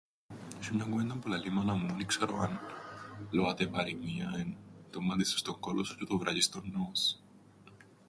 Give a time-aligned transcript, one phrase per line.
[0.61, 2.59] "Έσ̆ει μιαν κουβέντα που λαλεί η μάνα μου, εν ι-ξέρω αν
[3.35, 4.57] λοάται παροιμία, εν'
[4.91, 7.15] ""το μμάτιν σου στον κώλον σου τζ̆αι το βρατζ̆ἰν στον νώμον σου."""